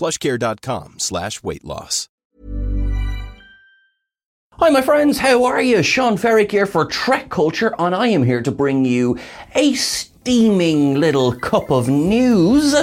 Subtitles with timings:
[0.00, 2.08] plushcare.com slash weight loss.
[4.54, 5.82] Hi, my friends, how are you?
[5.82, 9.18] Sean Ferrick here for Trek Culture, and I am here to bring you
[9.54, 12.74] a steaming little cup of news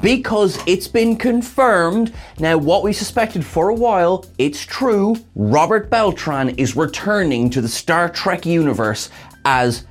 [0.00, 2.12] because it's been confirmed.
[2.38, 5.16] Now, what we suspected for a while, it's true.
[5.34, 9.10] Robert Beltran is returning to the Star Trek universe
[9.44, 9.86] as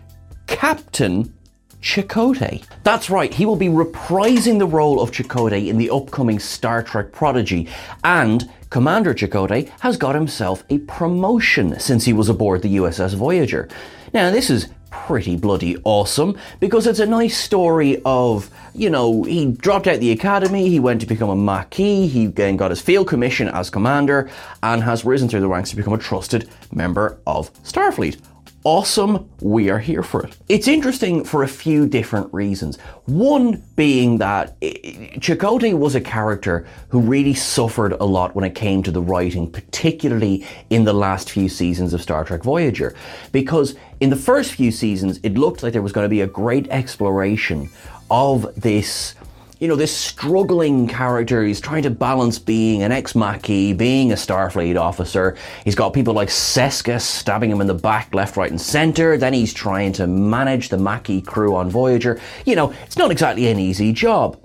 [0.48, 1.34] Captain
[1.82, 2.64] Chakotay.
[2.84, 7.12] That's right, he will be reprising the role of Chakotay in the upcoming Star Trek
[7.12, 7.68] Prodigy,
[8.04, 13.68] and Commander Chakotay has got himself a promotion since he was aboard the USS Voyager.
[14.14, 19.52] Now, this is pretty bloody awesome because it's a nice story of, you know, he
[19.52, 23.08] dropped out the academy, he went to become a Maquis, he then got his field
[23.08, 24.30] commission as commander,
[24.62, 28.22] and has risen through the ranks to become a trusted member of Starfleet
[28.64, 30.38] awesome, we are here for it.
[30.48, 32.78] It's interesting for a few different reasons.
[33.06, 38.84] One being that Chakotay was a character who really suffered a lot when it came
[38.84, 42.96] to the writing, particularly in the last few seasons of Star Trek Voyager.
[43.32, 46.28] Because in the first few seasons, it looked like there was going to be a
[46.28, 47.70] great exploration
[48.10, 49.16] of this
[49.62, 51.44] you know, this struggling character.
[51.44, 55.38] He's trying to balance being an ex Maquis, being a Starfleet officer.
[55.64, 59.18] He's got people like Seska stabbing him in the back, left, right, and center.
[59.18, 62.20] Then he's trying to manage the Maquis crew on Voyager.
[62.44, 64.40] You know, it's not exactly an easy job.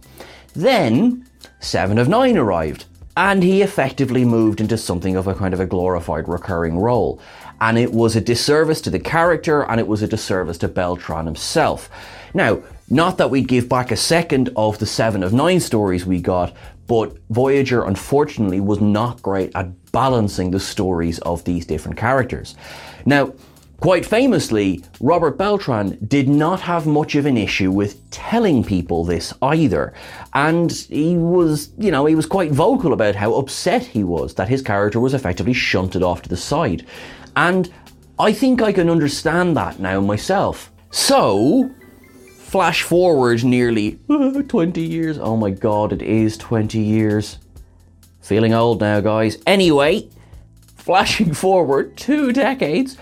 [0.53, 1.27] Then,
[1.60, 2.84] Seven of Nine arrived,
[3.16, 7.22] and he effectively moved into something of a kind of a glorified recurring role.
[7.62, 11.25] And it was a disservice to the character, and it was a disservice to Beltran
[11.25, 11.88] himself.
[12.34, 16.20] Now, not that we'd give back a second of the seven of nine stories we
[16.20, 16.54] got,
[16.86, 22.54] but Voyager unfortunately was not great at balancing the stories of these different characters.
[23.04, 23.32] Now,
[23.80, 29.34] Quite famously, Robert Beltran did not have much of an issue with telling people this
[29.42, 29.92] either.
[30.32, 34.48] And he was, you know, he was quite vocal about how upset he was that
[34.48, 36.86] his character was effectively shunted off to the side.
[37.36, 37.70] And
[38.18, 40.72] I think I can understand that now myself.
[40.91, 41.70] So,
[42.56, 45.19] flash forward nearly uh, 20 years.
[45.19, 47.37] Oh my god, it is 20 years.
[48.22, 49.37] Feeling old now, guys.
[49.47, 50.09] Anyway,
[50.78, 52.97] flashing forward two decades,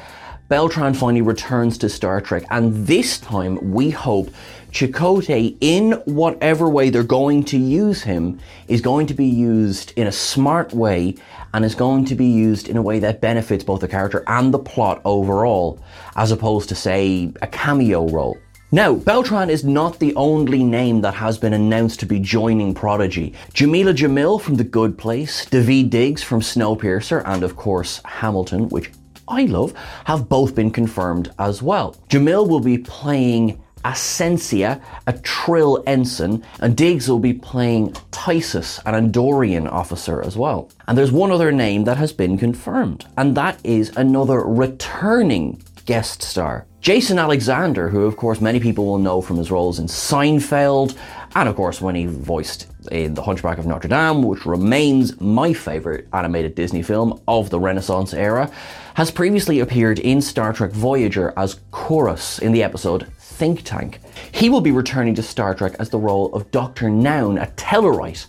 [0.49, 4.29] Beltran finally returns to Star Trek, and this time we hope
[4.73, 10.09] Chakotay, in whatever way they're going to use him, is going to be used in
[10.09, 11.15] a smart way
[11.53, 14.53] and is going to be used in a way that benefits both the character and
[14.53, 15.79] the plot overall,
[16.17, 18.37] as opposed to, say, a cameo role.
[18.75, 23.33] Now, Beltran is not the only name that has been announced to be joining Prodigy.
[23.53, 28.91] Jamila Jamil from The Good Place, Daveed Diggs from Snowpiercer, and of course Hamilton, which
[29.29, 29.75] I love,
[30.07, 31.95] have both been confirmed as well.
[32.09, 38.95] Jamil will be playing Asencia, a Trill ensign, and Diggs will be playing Tysess, an
[38.95, 40.69] Andorian officer as well.
[40.89, 46.23] And there's one other name that has been confirmed, and that is another returning guest
[46.23, 46.67] star.
[46.81, 50.97] Jason Alexander, who of course many people will know from his roles in Seinfeld,
[51.35, 55.53] and of course when he voiced in The Hunchback of Notre Dame, which remains my
[55.53, 58.51] favourite animated Disney film of the Renaissance era,
[58.95, 64.01] has previously appeared in Star Trek Voyager as Kurros in the episode Think Tank.
[64.31, 66.91] He will be returning to Star Trek as the role of Dr.
[66.91, 68.27] Noum, a Tellarite,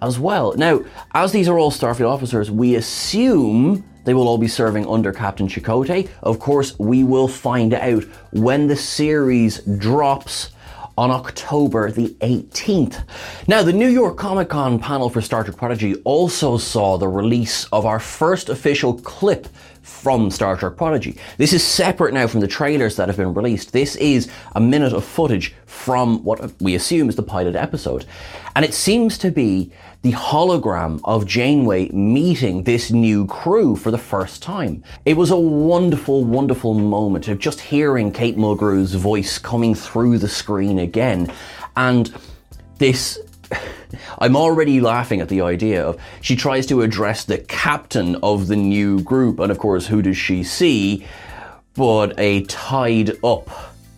[0.00, 0.54] as well.
[0.56, 5.12] Now, as these are all Starfleet officers, we assume they will all be serving under
[5.12, 6.08] Captain Chakotay.
[6.22, 10.50] Of course, we will find out when the series drops
[10.96, 13.04] on October the 18th.
[13.48, 17.64] Now, the New York Comic Con panel for Star Trek Prodigy also saw the release
[17.72, 19.48] of our first official clip
[19.84, 21.16] from Star Trek Prodigy.
[21.36, 23.72] This is separate now from the trailers that have been released.
[23.72, 28.06] This is a minute of footage from what we assume is the pilot episode.
[28.56, 29.70] And it seems to be
[30.00, 34.82] the hologram of Janeway meeting this new crew for the first time.
[35.04, 40.28] It was a wonderful, wonderful moment of just hearing Kate Mulgrew's voice coming through the
[40.28, 41.30] screen again.
[41.76, 42.14] And
[42.78, 43.18] this
[44.18, 48.56] I'm already laughing at the idea of she tries to address the captain of the
[48.56, 51.06] new group, and of course, who does she see?
[51.74, 53.48] But a tied up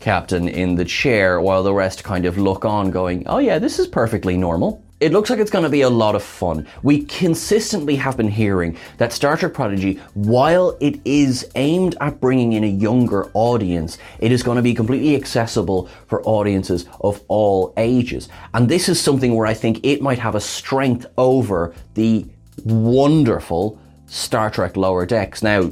[0.00, 3.78] captain in the chair while the rest kind of look on, going, Oh, yeah, this
[3.78, 4.82] is perfectly normal.
[4.98, 6.66] It looks like it's going to be a lot of fun.
[6.82, 12.54] We consistently have been hearing that Star Trek Prodigy, while it is aimed at bringing
[12.54, 17.74] in a younger audience, it is going to be completely accessible for audiences of all
[17.76, 18.30] ages.
[18.54, 22.24] And this is something where I think it might have a strength over the
[22.64, 25.42] wonderful Star Trek Lower Decks.
[25.42, 25.70] Now,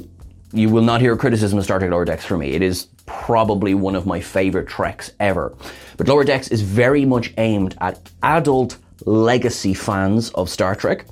[0.53, 2.51] you will not hear criticism of Star Trek Lower Decks from me.
[2.51, 5.55] It is probably one of my favorite treks ever.
[5.97, 11.05] But Lower Decks is very much aimed at adult legacy fans of Star Trek.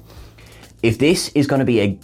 [0.81, 1.99] If this is going to be a,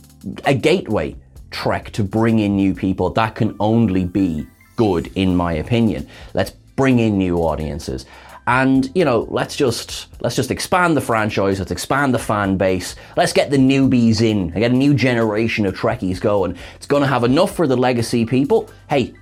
[0.45, 1.15] a gateway
[1.51, 6.07] trek to bring in new people, that can only be good, in my opinion.
[6.33, 8.05] Let's bring in new audiences.
[8.47, 11.59] And you know, let's just let's just expand the franchise.
[11.59, 12.95] Let's expand the fan base.
[13.15, 14.49] Let's get the newbies in.
[14.49, 16.57] Get a new generation of Trekkies going.
[16.75, 18.67] It's going to have enough for the legacy people.
[18.89, 19.13] Hey,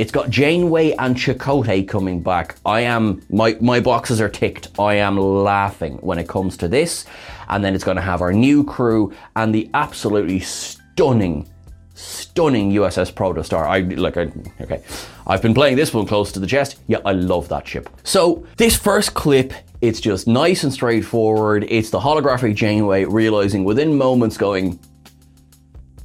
[0.00, 2.56] it's got Janeway and Chakotay coming back.
[2.64, 4.68] I am my my boxes are ticked.
[4.78, 7.04] I am laughing when it comes to this.
[7.50, 11.46] And then it's going to have our new crew and the absolutely stunning
[11.92, 13.66] stunning USS Protostar.
[13.66, 14.32] I like I
[14.62, 14.82] okay.
[15.26, 16.78] I've been playing this one close to the chest.
[16.86, 17.90] Yeah, I love that ship.
[18.02, 21.64] So, this first clip it's just nice and straightforward.
[21.68, 24.78] It's the holographic Janeway realizing within moments going,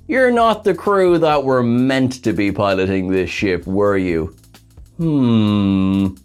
[0.08, 4.36] you're not the crew that were meant to be piloting this ship, were you?
[4.98, 6.16] Hmm.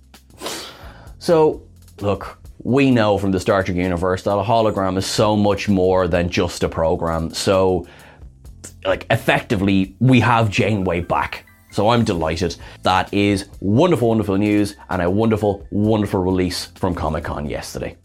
[1.19, 1.63] So,
[2.01, 6.09] look, we know from the Star Trek universe that a hologram is so much more
[6.09, 7.33] than just a program.
[7.33, 7.87] So,
[8.85, 11.47] like, effectively, we have Janeway back.
[11.73, 12.57] So I'm delighted.
[12.83, 17.97] That is wonderful, wonderful news and a wonderful, wonderful release from Comic Con yesterday.